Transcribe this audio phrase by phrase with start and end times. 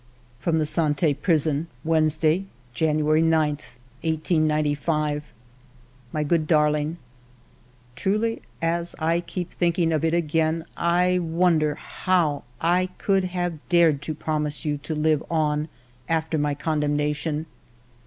[0.23, 3.49] '* From the Sante Prison:— "Wednesday, January 9,
[4.01, 5.31] 1895.
[6.11, 6.97] "My Good Darling,
[7.95, 14.01] —"Truly, as I keep thinking of it again, I wonder how I could have dared
[14.01, 15.69] to promise you to live on
[16.09, 17.45] after my condemnation.